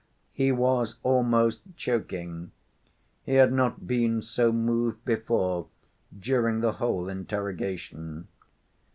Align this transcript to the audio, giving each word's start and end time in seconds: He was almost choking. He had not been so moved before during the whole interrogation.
He 0.33 0.51
was 0.51 0.95
almost 1.03 1.61
choking. 1.77 2.51
He 3.23 3.33
had 3.35 3.53
not 3.53 3.85
been 3.85 4.23
so 4.23 4.51
moved 4.51 5.05
before 5.05 5.67
during 6.19 6.61
the 6.61 6.71
whole 6.71 7.07
interrogation. 7.07 8.27